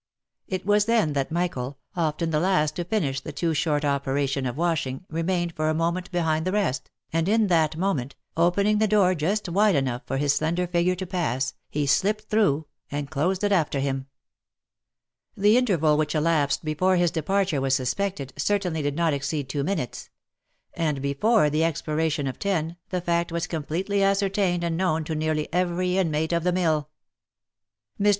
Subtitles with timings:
[0.47, 4.57] It was then that Michael, often the last to finish the too short operation of
[4.57, 9.13] washing, remained for a moment behind the rest, and in that moment, opening the door
[9.13, 13.51] just wide enough for his slender figure to pass, he slipped through, and closed it
[13.51, 14.07] after him.
[15.37, 19.63] The interval which elapsed before his departure was suspected, cer tainly did not exceed two
[19.63, 20.09] minutes;
[20.73, 23.45] and before the expiration of ten, 288 THE LIFE AND ADVENTURES the fact was
[23.85, 26.89] completely ascertained and known to nearly every inmate of the mill.
[27.99, 28.09] Mr.